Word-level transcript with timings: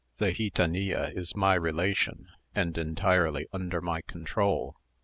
The 0.17 0.33
gitanilla 0.33 1.15
is 1.15 1.35
my 1.35 1.53
relation, 1.53 2.29
and 2.55 2.75
entirely 2.75 3.45
under 3.53 3.81
my 3.81 4.01
control. 4.01 4.77